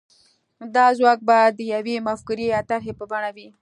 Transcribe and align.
دا 0.75 0.85
ځواک 0.97 1.19
به 1.27 1.37
د 1.57 1.59
يوې 1.73 1.95
مفکورې 2.07 2.45
يا 2.53 2.59
طرحې 2.69 2.93
په 2.99 3.05
بڼه 3.11 3.29
وي. 3.35 3.47